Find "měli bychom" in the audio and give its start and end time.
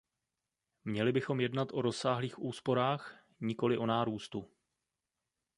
0.85-1.39